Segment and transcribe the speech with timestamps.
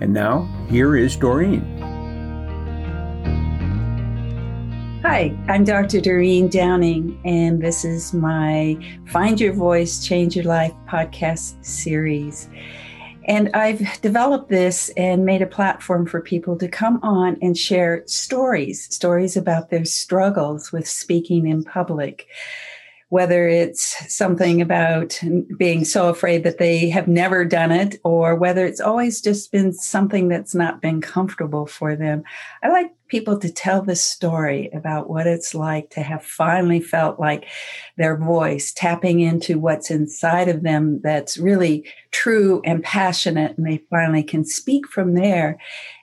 [0.00, 1.60] And now, here is Doreen.
[5.02, 6.00] Hi, I'm Dr.
[6.00, 12.48] Doreen Downing, and this is my Find Your Voice, Change Your Life podcast series.
[13.24, 18.04] And I've developed this and made a platform for people to come on and share
[18.06, 22.28] stories, stories about their struggles with speaking in public
[23.10, 25.18] whether it's something about
[25.56, 29.72] being so afraid that they have never done it or whether it's always just been
[29.72, 32.22] something that's not been comfortable for them.
[32.62, 37.18] I like people to tell the story about what it's like to have finally felt
[37.18, 37.46] like
[37.96, 43.82] their voice tapping into what's inside of them that's really true and passionate and they
[43.88, 45.58] finally can speak from there.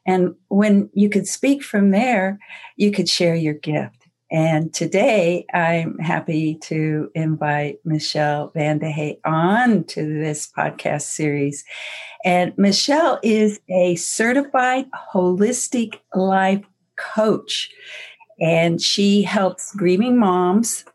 [0.08, 2.40] And when you could speak from there,
[2.78, 9.20] you could share your gift and today I'm happy to invite Michelle Van De Vandehay
[9.24, 11.64] on to this podcast series.
[12.24, 16.66] And Michelle is a certified holistic life
[16.98, 17.70] coach,
[18.40, 20.86] and she helps grieving moms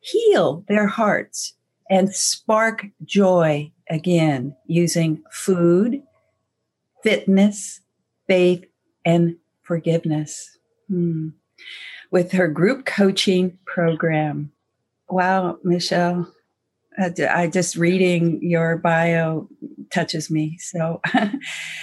[0.00, 1.54] heal their hearts
[1.90, 6.02] and spark joy again using food,
[7.02, 7.80] fitness,
[8.26, 8.64] faith,
[9.04, 10.56] and forgiveness.
[10.88, 11.28] Hmm
[12.10, 14.52] with her group coaching program.
[15.08, 16.32] Wow, Michelle,
[16.98, 19.48] I just reading your bio
[19.92, 20.58] touches me.
[20.58, 21.00] So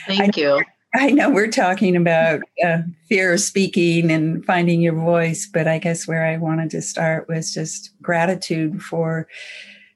[0.07, 0.63] thank I, you.
[0.95, 5.79] I know we're talking about uh, fear of speaking and finding your voice, but I
[5.79, 9.27] guess where I wanted to start was just gratitude for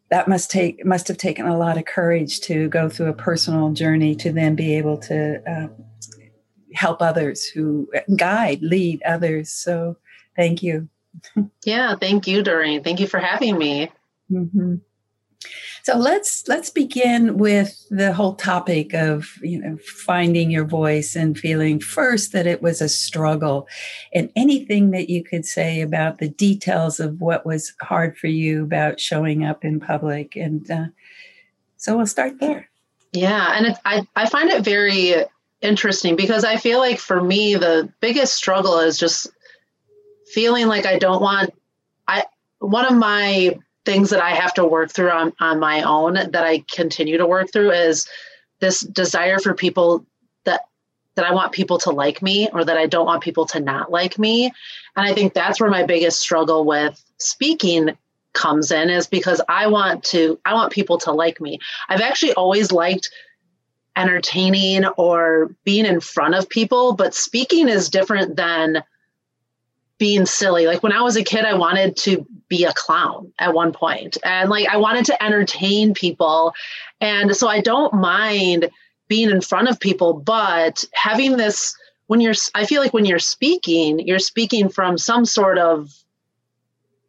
[0.10, 3.72] that must take must have taken a lot of courage to go through a personal
[3.72, 5.68] journey to then be able to uh,
[6.74, 9.96] help others who guide lead others so
[10.36, 10.90] Thank you.
[11.66, 12.84] yeah, thank you, Doreen.
[12.84, 13.92] Thank you for having me.
[14.32, 14.76] Mm-hmm.
[15.84, 21.38] So let's let's begin with the whole topic of you know finding your voice and
[21.38, 23.68] feeling first that it was a struggle,
[24.14, 28.64] and anything that you could say about the details of what was hard for you
[28.64, 30.86] about showing up in public, and uh,
[31.78, 32.70] so we'll start there.
[33.12, 35.16] Yeah, and I I find it very
[35.62, 39.28] interesting because I feel like for me the biggest struggle is just
[40.34, 41.54] feeling like I don't want
[42.08, 42.26] I
[42.60, 46.36] one of my things that I have to work through on, on my own that
[46.44, 48.08] I continue to work through is
[48.60, 50.06] this desire for people
[50.46, 50.62] that
[51.16, 53.92] that I want people to like me or that I don't want people to not
[53.92, 54.46] like me.
[54.96, 57.98] And I think that's where my biggest struggle with speaking
[58.34, 61.60] comes in is because I want to I want people to like me.
[61.90, 63.10] I've actually always liked
[63.98, 68.84] entertaining or being in front of people, but speaking is different than
[70.02, 70.66] being silly.
[70.66, 74.18] Like when I was a kid, I wanted to be a clown at one point,
[74.26, 76.56] and like I wanted to entertain people.
[77.00, 78.72] And so I don't mind
[79.08, 83.20] being in front of people, but having this when you're, I feel like when you're
[83.20, 85.94] speaking, you're speaking from some sort of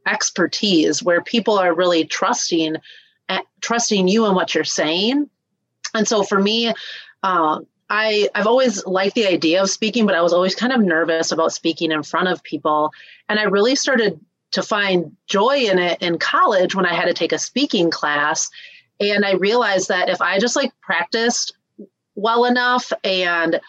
[0.07, 2.77] expertise where people are really trusting
[3.31, 5.31] eh, trusting you and what you're saying
[5.95, 6.75] and so for me
[7.23, 7.61] uh,
[7.93, 11.31] I I've always liked the idea of speaking, but I was always kind of nervous
[11.31, 12.91] about speaking in front of people.
[13.29, 14.19] And I really started
[14.53, 18.49] to find joy in it in college when I had to take a speaking class.
[18.99, 21.55] And I realized that if I just like practiced
[22.15, 23.61] well enough and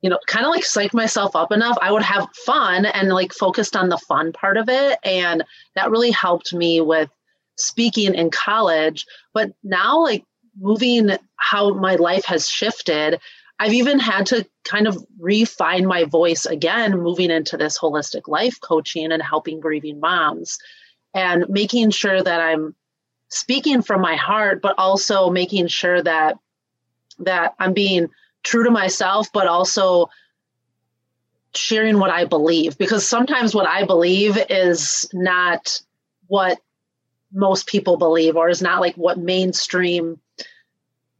[0.00, 3.32] you know, kind of like psyched myself up enough, I would have fun and like
[3.32, 4.98] focused on the fun part of it.
[5.04, 5.44] And
[5.74, 7.10] that really helped me with
[7.56, 9.04] speaking in college.
[9.34, 10.24] But now, like
[10.60, 13.20] moving how my life has shifted,
[13.58, 18.60] I've even had to kind of refine my voice again, moving into this holistic life
[18.60, 20.58] coaching and helping grieving moms
[21.14, 22.74] and making sure that I'm
[23.28, 26.36] speaking from my heart, but also making sure that
[27.20, 28.08] that I'm being
[28.42, 30.10] true to myself, but also
[31.54, 32.76] sharing what I believe.
[32.76, 35.80] Because sometimes what I believe is not
[36.26, 36.58] what
[37.32, 40.20] most people believe or is not like what mainstream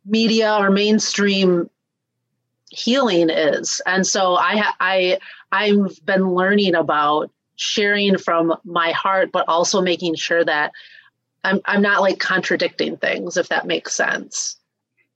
[0.04, 1.70] media or mainstream
[2.76, 3.80] healing is.
[3.86, 5.18] And so I I
[5.50, 10.72] I've been learning about sharing from my heart, but also making sure that
[11.42, 14.56] I'm I'm not like contradicting things, if that makes sense.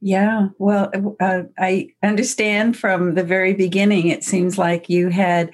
[0.02, 0.90] Yeah, well,
[1.20, 4.08] uh, I understand from the very beginning.
[4.08, 5.50] It seems like you had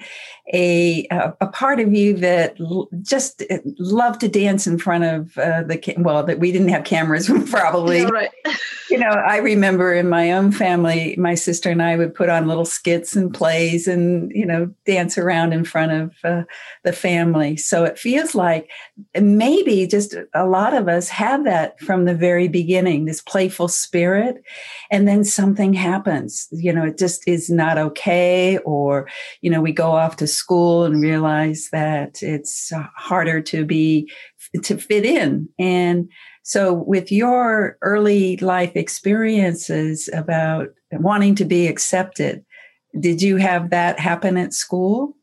[0.53, 2.57] a a part of you that
[3.01, 6.83] just uh, loved to dance in front of uh, the well, that we didn't have
[6.83, 7.99] cameras probably.
[7.99, 8.29] Yeah, right.
[8.89, 12.47] you know, I remember in my own family, my sister and I would put on
[12.47, 16.43] little skits and plays, and you know, dance around in front of uh,
[16.83, 17.57] the family.
[17.57, 18.69] So it feels like
[19.19, 23.05] maybe just a lot of us have that from the very beginning.
[23.05, 24.43] This playful spirit
[24.91, 29.07] and then something happens you know it just is not okay or
[29.41, 34.09] you know we go off to school and realize that it's uh, harder to be
[34.63, 36.09] to fit in and
[36.43, 42.43] so with your early life experiences about wanting to be accepted
[42.99, 45.13] did you have that happen at school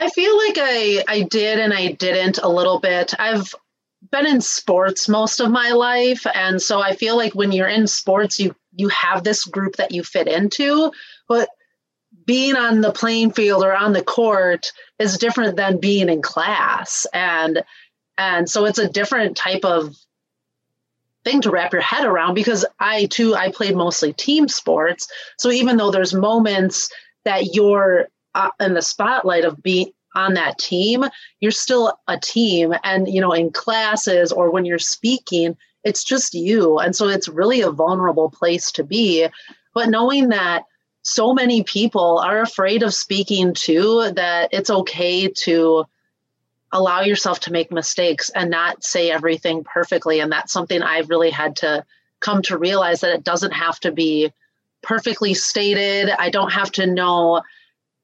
[0.00, 3.14] I feel like I I did and I didn't a little bit.
[3.16, 3.54] I've
[4.10, 7.86] been in sports most of my life and so i feel like when you're in
[7.86, 10.90] sports you you have this group that you fit into
[11.28, 11.48] but
[12.26, 17.06] being on the playing field or on the court is different than being in class
[17.12, 17.62] and
[18.16, 19.94] and so it's a different type of
[21.24, 25.50] thing to wrap your head around because i too i played mostly team sports so
[25.50, 26.90] even though there's moments
[27.24, 31.04] that you're uh, in the spotlight of being on that team,
[31.40, 32.74] you're still a team.
[32.84, 36.78] And, you know, in classes or when you're speaking, it's just you.
[36.78, 39.28] And so it's really a vulnerable place to be.
[39.74, 40.64] But knowing that
[41.04, 45.84] so many people are afraid of speaking too, that it's okay to
[46.72, 50.18] allow yourself to make mistakes and not say everything perfectly.
[50.18, 51.84] And that's something I've really had to
[52.20, 54.32] come to realize that it doesn't have to be
[54.82, 56.10] perfectly stated.
[56.10, 57.42] I don't have to know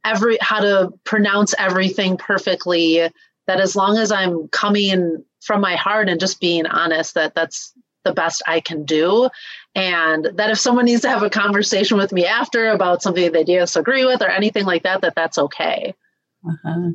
[0.04, 3.10] every how to pronounce everything perfectly
[3.46, 7.72] that as long as i'm coming from my heart and just being honest that that's
[8.04, 9.28] the best i can do
[9.74, 13.44] and that if someone needs to have a conversation with me after about something they
[13.44, 15.94] disagree with or anything like that that that's okay
[16.48, 16.90] uh-huh.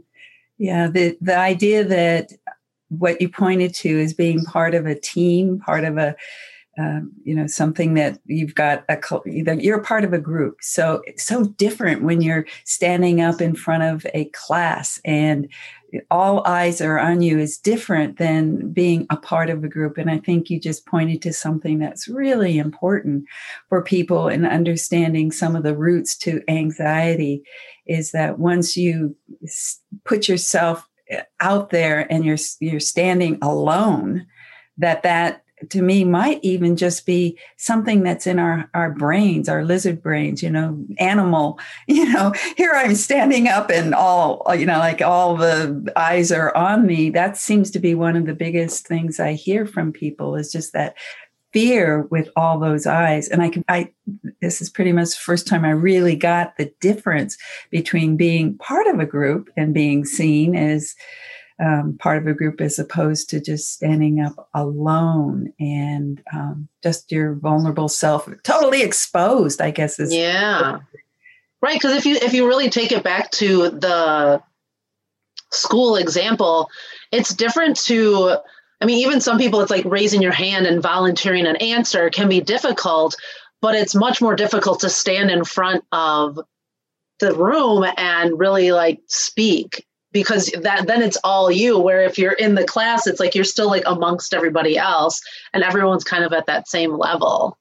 [0.57, 2.31] yeah the the idea that
[2.89, 6.15] what you pointed to is being part of a team part of a
[6.77, 11.23] um, you know something that you've got a you're part of a group so it's
[11.23, 15.47] so different when you're standing up in front of a class and
[16.09, 19.97] all eyes are on you is different than being a part of a group.
[19.97, 23.25] And i think you just pointed to something that's really important
[23.69, 27.43] for people in understanding some of the roots to anxiety
[27.85, 29.15] is that once you
[30.03, 34.25] put yourself eh, out there and you're you're standing alone
[34.77, 39.63] that that to me might even just be something that's in our our brains our
[39.63, 41.57] lizard brains you know animal
[41.87, 46.55] you know here i'm standing up and all you know like all the eyes are
[46.55, 47.09] on me.
[47.09, 50.73] That seems to be one of the biggest things i hear from people is just
[50.73, 50.95] that
[51.53, 53.29] fear with all those eyes.
[53.29, 53.91] And i can i
[54.41, 57.37] this is pretty much the first time i really got the difference
[57.71, 60.95] between being part of a group and being seen as
[61.59, 67.11] um, part of a group as opposed to just standing up alone and um, just
[67.11, 70.79] your vulnerable self totally exposed i guess is yeah.
[71.61, 74.43] Right because if you if you really take it back to the
[75.51, 76.69] school example
[77.11, 78.35] it's different to
[78.81, 82.27] i mean even some people it's like raising your hand and volunteering an answer can
[82.27, 83.15] be difficult
[83.61, 86.39] but it's much more difficult to stand in front of
[87.19, 89.85] the room and really like speak
[90.15, 93.43] because that then it's all you where if you're in the class it's like you're
[93.43, 95.21] still like amongst everybody else
[95.53, 97.57] and everyone's kind of at that same level.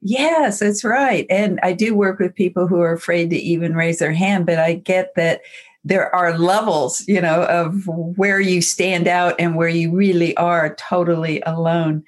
[0.00, 3.98] Yes that's right and i do work with people who are afraid to even raise
[3.98, 5.40] their hand but i get that
[5.84, 10.74] there are levels you know of where you stand out and where you really are
[10.76, 12.02] totally alone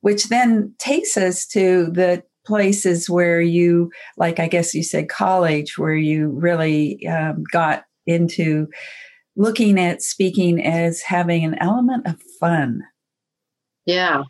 [0.00, 5.78] which then takes us to the places where you like i guess you said college
[5.78, 8.68] where you really um, got into
[9.36, 12.82] looking at speaking as having an element of fun.
[13.84, 14.24] Yeah.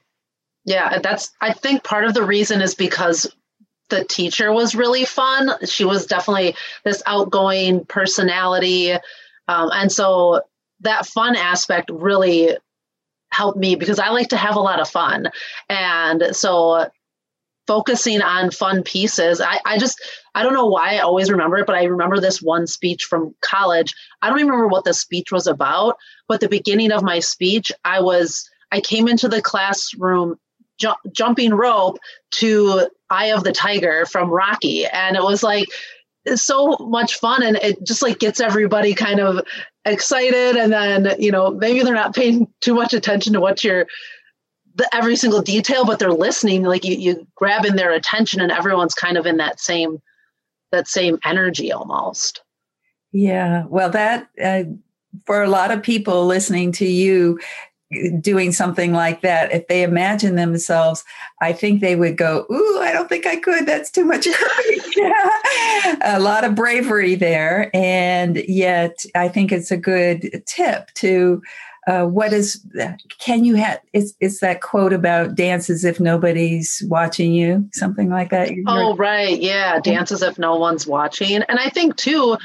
[0.64, 3.32] Yeah, that's I think part of the reason is because
[3.88, 5.50] the teacher was really fun.
[5.64, 8.92] She was definitely this outgoing personality.
[9.46, 10.42] Um, and so
[10.80, 12.56] that fun aspect really
[13.30, 15.28] helped me because I like to have a lot of fun.
[15.68, 16.88] And so
[17.66, 19.40] focusing on fun pieces.
[19.40, 20.00] I, I just,
[20.36, 23.34] I don't know why I always remember it, but I remember this one speech from
[23.40, 23.94] college.
[24.22, 25.96] I don't even remember what the speech was about,
[26.28, 30.38] but the beginning of my speech, I was, I came into the classroom
[30.78, 31.98] ju- jumping rope
[32.32, 34.86] to Eye of the Tiger from Rocky.
[34.86, 35.66] And it was like,
[36.26, 39.46] it's so much fun and it just like gets everybody kind of
[39.84, 43.86] excited and then you know maybe they're not paying too much attention to what you're
[44.76, 46.62] the every single detail, but they're listening.
[46.62, 50.00] Like you, you grab in their attention, and everyone's kind of in that same
[50.72, 52.42] that same energy almost.
[53.12, 54.64] Yeah, well, that uh,
[55.24, 57.38] for a lot of people listening to you
[58.20, 61.04] doing something like that, if they imagine themselves,
[61.40, 63.64] I think they would go, "Ooh, I don't think I could.
[63.64, 64.26] That's too much."
[66.02, 71.42] a lot of bravery there, and yet I think it's a good tip to
[71.86, 72.64] uh, what is
[73.18, 77.68] can you have is is that quote about dance as if nobody's watching you?
[77.72, 78.50] Something like that?
[78.66, 79.40] Oh right.
[79.40, 79.78] Yeah.
[79.78, 81.42] Dance as if no one's watching.
[81.42, 82.36] And i think too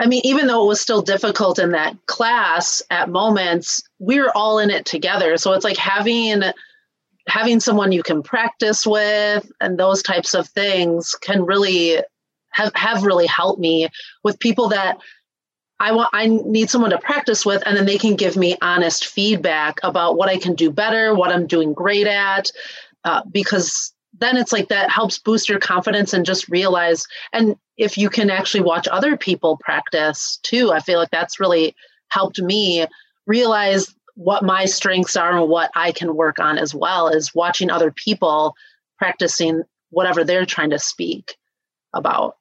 [0.00, 4.58] i mean even though it was still difficult in that class at moments we're all
[4.58, 5.36] in it together.
[5.36, 6.42] So it's like having
[7.28, 12.02] having someone you can practice with and those types of things can really
[12.50, 13.88] have have really helped me
[14.24, 14.98] with people that
[15.82, 19.06] I want I need someone to practice with and then they can give me honest
[19.06, 22.52] feedback about what I can do better, what I'm doing great at
[23.04, 27.98] uh, because then it's like that helps boost your confidence and just realize and if
[27.98, 31.74] you can actually watch other people practice too, I feel like that's really
[32.10, 32.86] helped me
[33.26, 37.70] realize what my strengths are and what I can work on as well is watching
[37.70, 38.54] other people
[38.98, 41.36] practicing whatever they're trying to speak
[41.92, 42.36] about.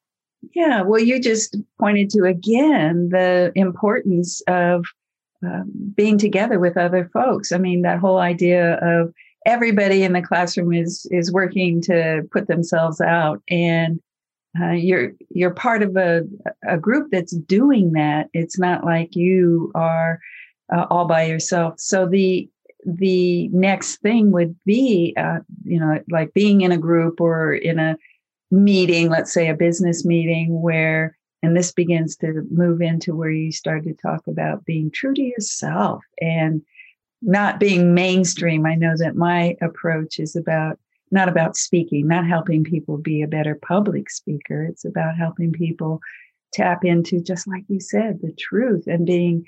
[0.55, 4.85] Yeah, well, you just pointed to again the importance of
[5.45, 7.51] um, being together with other folks.
[7.51, 9.13] I mean, that whole idea of
[9.45, 13.99] everybody in the classroom is is working to put themselves out, and
[14.59, 16.23] uh, you're you're part of a
[16.67, 18.27] a group that's doing that.
[18.33, 20.19] It's not like you are
[20.73, 21.79] uh, all by yourself.
[21.79, 22.49] So the
[22.85, 27.77] the next thing would be, uh, you know, like being in a group or in
[27.77, 27.95] a
[28.51, 33.51] meeting, let's say a business meeting where, and this begins to move into where you
[33.51, 36.61] start to talk about being true to yourself and
[37.21, 38.65] not being mainstream.
[38.65, 40.77] I know that my approach is about
[41.11, 44.63] not about speaking, not helping people be a better public speaker.
[44.63, 45.99] It's about helping people
[46.53, 49.45] tap into, just like you said, the truth and being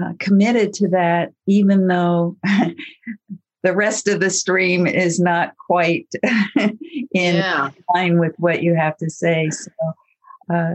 [0.00, 2.36] uh, committed to that, even though
[3.62, 6.08] the rest of the stream is not quite
[6.56, 6.76] in
[7.12, 7.70] yeah.
[7.94, 9.50] line with what you have to say.
[9.50, 9.70] So
[10.52, 10.74] uh,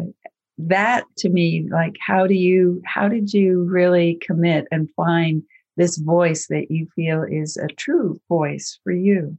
[0.57, 5.43] that to me, like, how do you, how did you really commit and find
[5.75, 9.37] this voice that you feel is a true voice for you?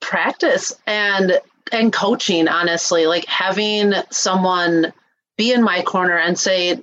[0.00, 1.38] Practice and
[1.70, 2.48] and coaching.
[2.48, 4.92] Honestly, like having someone
[5.36, 6.80] be in my corner and say,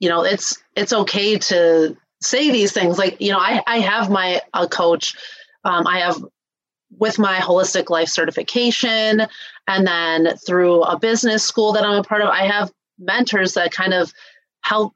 [0.00, 4.10] you know, it's it's okay to say these things like you know i, I have
[4.10, 5.14] my a coach
[5.64, 6.16] um, i have
[6.98, 9.26] with my holistic life certification
[9.66, 13.72] and then through a business school that i'm a part of i have mentors that
[13.72, 14.12] kind of
[14.62, 14.94] help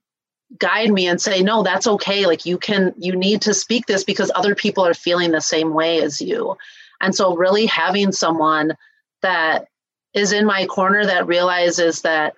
[0.59, 2.27] guide me and say no that's okay.
[2.27, 5.73] Like you can you need to speak this because other people are feeling the same
[5.73, 6.57] way as you.
[7.01, 8.77] And so really having someone
[9.23, 9.67] that
[10.15, 12.35] is in my corner that realizes that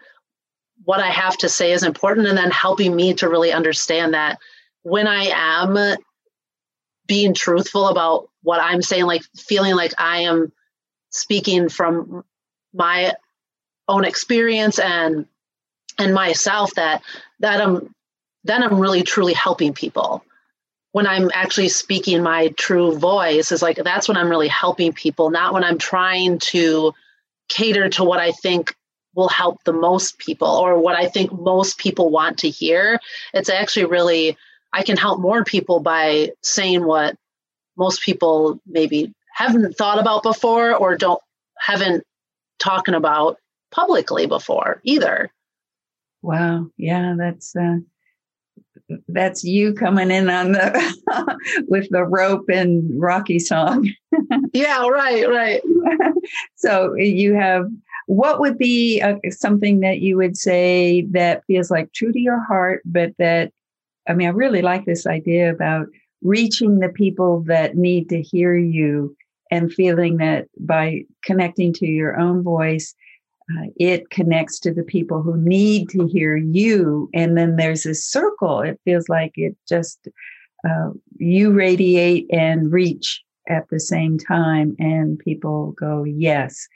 [0.85, 4.39] what i have to say is important and then helping me to really understand that
[4.85, 5.97] when I am
[7.07, 10.53] being truthful about what I'm saying, like feeling like I am
[11.11, 12.25] speaking from
[12.73, 13.15] my
[13.89, 15.27] own experience and
[15.99, 17.03] and myself that
[17.41, 17.95] that I'm
[18.45, 20.23] then I'm really truly helping people.
[20.93, 25.31] When I'm actually speaking my true voice is like that's when I'm really helping people,
[25.31, 26.93] not when I'm trying to
[27.49, 28.77] cater to what I think
[29.15, 32.99] will help the most people or what I think most people want to hear.
[33.33, 34.37] It's actually really
[34.75, 37.17] I can help more people by saying what
[37.79, 41.21] most people maybe haven't thought about before or don't
[41.59, 42.03] haven't
[42.59, 43.39] talking about
[43.71, 45.31] publicly before either.
[46.23, 46.71] Wow.
[46.77, 47.77] Yeah, that's uh
[49.09, 51.39] that's you coming in on the
[51.69, 53.89] with the rope and Rocky song.
[54.53, 55.63] yeah, right, right.
[56.57, 57.71] so you have
[58.07, 62.43] what would be uh, something that you would say that feels like true to your
[62.43, 63.53] heart, but that
[64.09, 65.87] I mean, I really like this idea about
[66.23, 69.17] reaching the people that need to hear you
[69.51, 72.95] and feeling that by connecting to your own voice,
[73.51, 77.11] uh, it connects to the people who need to hear you.
[77.13, 78.61] And then there's a circle.
[78.61, 80.09] It feels like it just,
[80.69, 86.67] uh, you radiate and reach at the same time, and people go, yes.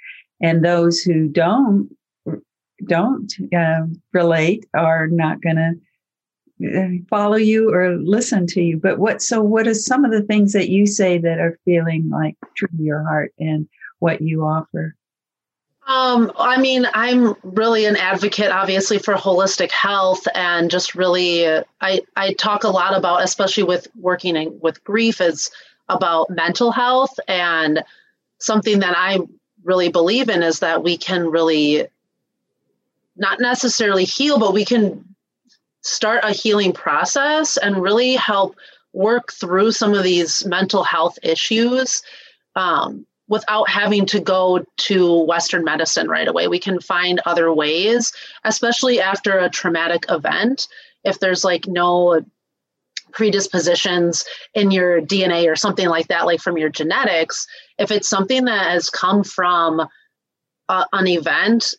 [0.43, 1.89] And those who don't,
[2.85, 5.73] don't uh, relate are not going to
[7.09, 8.79] follow you or listen to you.
[8.79, 12.11] But what, so what are some of the things that you say that are feeling
[12.11, 14.95] like true to your heart and what you offer?
[15.87, 21.63] Um, I mean, I'm really an advocate, obviously, for holistic health, and just really, uh,
[21.81, 25.51] I I talk a lot about, especially with working in, with grief, is
[25.89, 27.83] about mental health and
[28.39, 29.21] something that I
[29.65, 31.87] really believe in is that we can really
[33.17, 35.08] not necessarily heal, but we can
[35.89, 38.57] start a healing process and really help
[38.93, 42.03] work through some of these mental health issues
[42.57, 46.49] um, without having to go to Western medicine right away.
[46.49, 48.13] We can find other ways,
[48.45, 50.67] especially after a traumatic event.
[51.05, 52.23] If there's like no
[53.13, 57.47] predispositions in your DNA or something like that, like from your genetics,
[57.79, 59.87] if it's something that has come from
[60.69, 61.75] uh, an event,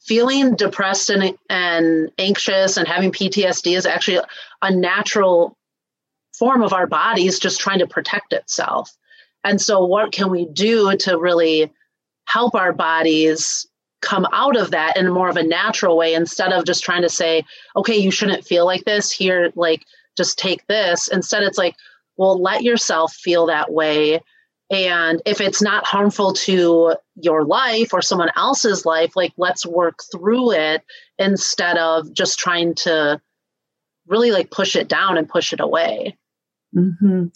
[0.00, 4.20] feeling depressed and, and anxious and having PTSD is actually
[4.62, 5.56] a natural
[6.38, 8.90] form of our bodies just trying to protect itself.
[9.44, 11.72] And so, what can we do to really
[12.26, 13.66] help our bodies
[14.00, 17.08] come out of that in more of a natural way instead of just trying to
[17.08, 17.44] say,
[17.76, 19.84] okay, you shouldn't feel like this here, like
[20.16, 21.08] just take this.
[21.08, 21.74] Instead, it's like,
[22.16, 24.20] well, let yourself feel that way.
[24.70, 29.98] And if it's not harmful to your life or someone else's life, like let's work
[30.12, 30.82] through it
[31.18, 33.20] instead of just trying to
[34.06, 36.16] really like push it down and push it away.
[36.74, 37.26] Mm-hmm.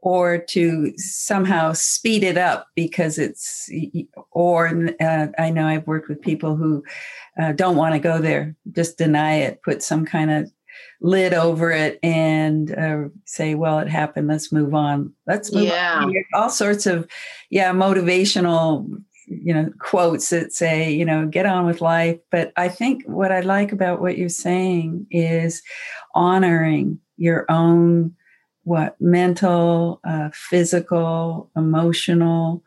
[0.00, 3.68] Or to somehow speed it up because it's,
[4.30, 4.68] or
[5.00, 6.84] uh, I know I've worked with people who
[7.38, 10.50] uh, don't want to go there, just deny it, put some kind of
[11.00, 14.28] lid over it and uh, say, well, it happened.
[14.28, 15.12] Let's move on.
[15.26, 16.02] Let's move yeah.
[16.02, 16.14] on.
[16.34, 17.08] All sorts of,
[17.50, 18.88] yeah, motivational,
[19.26, 22.18] you know, quotes that say, you know, get on with life.
[22.30, 25.62] But I think what I like about what you're saying is
[26.14, 28.14] honoring your own,
[28.64, 32.62] what, mental, uh, physical, emotional,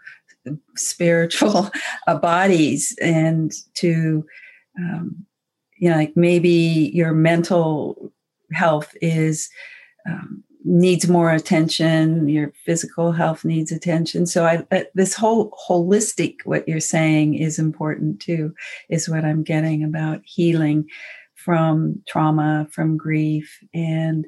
[0.75, 1.69] spiritual
[2.07, 4.25] uh, bodies and to,
[4.79, 5.25] um,
[5.81, 8.13] you know, like maybe your mental
[8.53, 9.49] health is
[10.07, 14.27] um, needs more attention your physical health needs attention.
[14.27, 18.53] So i uh, this whole holistic what you're saying is important too
[18.89, 20.87] is what i'm getting about healing
[21.33, 24.27] from trauma from grief and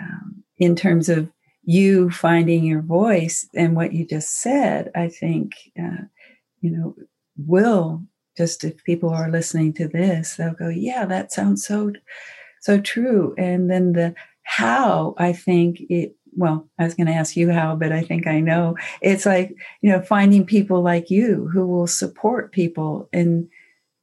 [0.00, 1.30] um, in terms of
[1.62, 6.02] you finding your voice and what you just said i think uh,
[6.60, 6.96] you know
[7.36, 8.02] will
[8.36, 11.92] just if people are listening to this they'll go yeah that sounds so
[12.62, 13.34] so true.
[13.36, 14.14] And then the
[14.44, 18.26] how, I think it, well, I was going to ask you how, but I think
[18.26, 18.76] I know.
[19.02, 23.50] It's like, you know, finding people like you who will support people in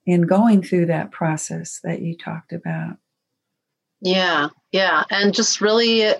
[0.06, 2.98] in going through that process that you talked about.
[4.02, 4.50] Yeah.
[4.72, 6.14] Yeah, and just really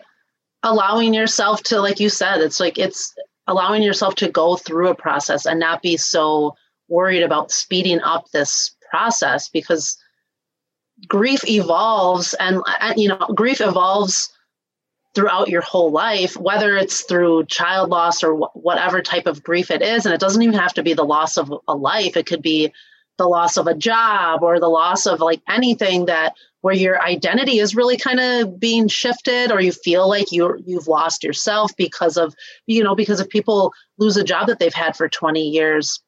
[0.64, 3.14] allowing yourself to like you said, it's like it's
[3.48, 6.56] allowing yourself to go through a process and not be so
[6.90, 9.98] worried about speeding up this process because
[11.08, 12.62] grief evolves and
[12.98, 14.30] you know grief evolves
[15.16, 19.72] throughout your whole life whether it's through child loss or wh- whatever type of grief
[19.72, 20.06] it is.
[20.06, 22.16] And it doesn't even have to be the loss of a life.
[22.16, 22.72] It could be
[23.18, 27.60] the loss of a job or the loss of like anything that where your identity
[27.60, 32.18] is really kind of being shifted or you feel like you you've lost yourself because
[32.18, 32.34] of
[32.66, 36.00] you know because if people lose a job that they've had for 20 years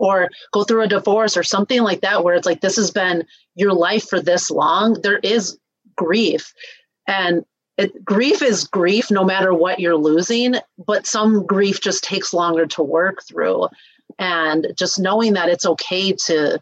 [0.00, 3.24] or go through a divorce or something like that where it's like this has been
[3.54, 5.58] your life for this long there is
[5.96, 6.52] grief.
[7.06, 7.44] And
[7.76, 12.66] it, grief is grief no matter what you're losing but some grief just takes longer
[12.66, 13.68] to work through.
[14.18, 16.60] And just knowing that it's okay to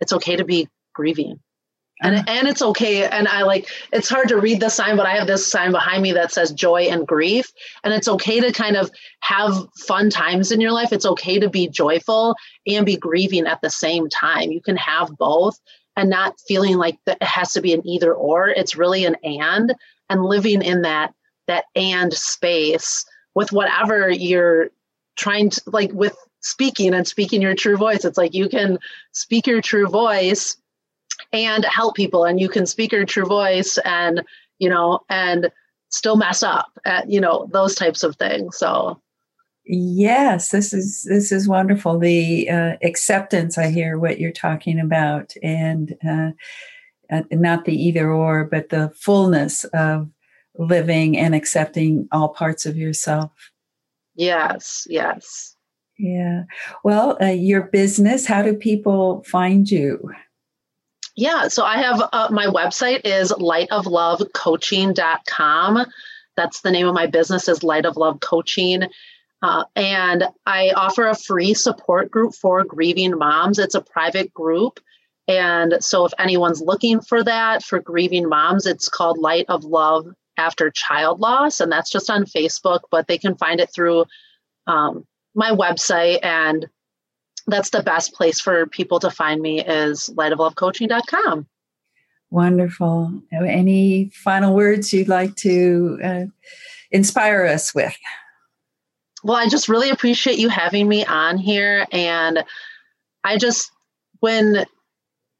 [0.00, 1.40] it's okay to be grieving
[2.02, 2.24] and uh-huh.
[2.28, 3.06] and it's okay.
[3.06, 6.02] And i like it's hard to read the sign but i have this sign behind
[6.02, 7.52] me that says joy and grief.
[7.84, 10.92] And it's okay to kind of have fun times in your life.
[10.92, 14.50] It's okay to be joyful and be grieving at the same time.
[14.50, 15.58] You can have both
[15.96, 18.48] and not feeling like that it has to be an either or.
[18.48, 19.74] It's really an and
[20.08, 21.12] and living in that
[21.46, 24.70] that and space with whatever you're
[25.16, 28.04] trying to like with speaking and speaking your true voice.
[28.04, 28.78] It's like you can
[29.12, 30.56] speak your true voice
[31.32, 34.22] and help people and you can speak your true voice and
[34.58, 35.50] you know and
[35.90, 38.56] still mess up at you know those types of things.
[38.56, 39.00] So
[39.64, 41.98] yes this is this is wonderful.
[41.98, 46.30] The uh, acceptance i hear what you're talking about and uh,
[47.10, 50.08] uh, not the either or but the fullness of
[50.56, 53.30] living and accepting all parts of yourself.
[54.14, 55.54] Yes yes.
[55.98, 56.44] Yeah.
[56.84, 60.12] Well uh, your business how do people find you
[61.18, 65.86] yeah, so I have uh, my website is lightoflovecoaching.com.
[66.36, 68.84] That's the name of my business is Light of Love Coaching.
[69.42, 73.58] Uh, and I offer a free support group for grieving moms.
[73.58, 74.78] It's a private group.
[75.26, 80.06] And so if anyone's looking for that for grieving moms, it's called Light of Love
[80.36, 84.04] after child loss, and that's just on Facebook, but they can find it through
[84.68, 85.04] um,
[85.34, 86.20] my website.
[86.22, 86.68] And
[87.48, 91.46] that's the best place for people to find me is lightoflovecoaching.com.
[92.30, 93.22] Wonderful.
[93.32, 96.24] Any final words you'd like to uh,
[96.90, 97.96] inspire us with?
[99.24, 101.86] Well, I just really appreciate you having me on here.
[101.90, 102.44] And
[103.24, 103.70] I just,
[104.20, 104.66] when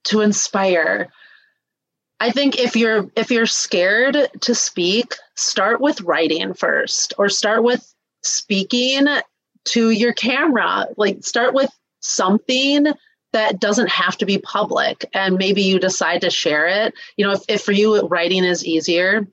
[0.05, 1.11] to inspire,
[2.21, 7.63] I think if you're if you're scared to speak, start with writing first or start
[7.63, 9.07] with speaking
[9.67, 10.87] to your camera.
[10.97, 12.87] Like start with something
[13.33, 16.95] that doesn't have to be public and maybe you decide to share it.
[17.17, 19.27] You know, if, if for you writing is easier,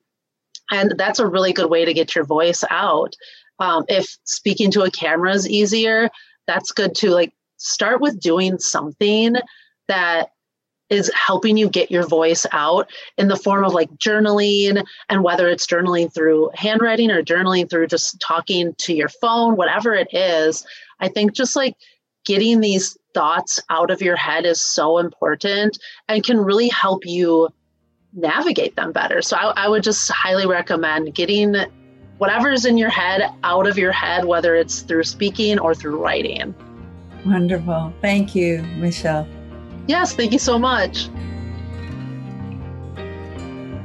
[0.71, 3.15] and that's a really good way to get your voice out.
[3.59, 6.09] Um, if speaking to a camera is easier,
[6.47, 7.09] that's good too.
[7.09, 9.35] Like start with doing something
[9.87, 10.29] that
[10.89, 15.47] is helping you get your voice out in the form of like journaling and whether
[15.47, 20.63] it's journaling through handwriting or journaling through just talking to your phone whatever it is
[20.99, 21.75] i think just like
[22.25, 27.49] getting these thoughts out of your head is so important and can really help you
[28.13, 31.55] navigate them better so i, I would just highly recommend getting
[32.17, 36.53] whatever's in your head out of your head whether it's through speaking or through writing
[37.25, 39.27] wonderful thank you michelle
[39.87, 41.09] Yes, thank you so much.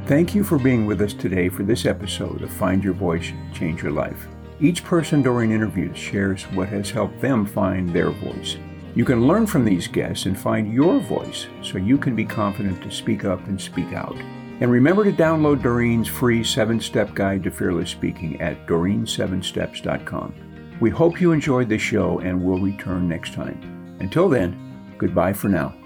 [0.06, 3.82] Thank you for being with us today for this episode of Find Your Voice, Change
[3.82, 4.26] Your Life.
[4.60, 8.58] Each person during interviews shares what has helped them find their voice.
[8.94, 12.82] You can learn from these guests and find your voice so you can be confident
[12.82, 14.16] to speak up and speak out.
[14.60, 20.34] And remember to download Doreen's free seven step guide to fearless speaking at doreen7steps.com.
[20.80, 23.96] We hope you enjoyed the show and will return next time.
[24.00, 25.79] Until then, goodbye for now.